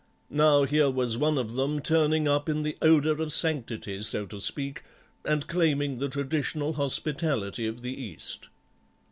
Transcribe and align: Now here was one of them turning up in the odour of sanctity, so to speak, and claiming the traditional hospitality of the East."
Now 0.31 0.63
here 0.63 0.89
was 0.89 1.15
one 1.19 1.37
of 1.37 1.53
them 1.53 1.79
turning 1.79 2.27
up 2.27 2.49
in 2.49 2.63
the 2.63 2.75
odour 2.81 3.21
of 3.21 3.31
sanctity, 3.31 4.01
so 4.01 4.25
to 4.25 4.41
speak, 4.41 4.81
and 5.23 5.45
claiming 5.45 5.99
the 5.99 6.09
traditional 6.09 6.73
hospitality 6.73 7.67
of 7.67 7.83
the 7.83 7.93
East." 7.95 8.49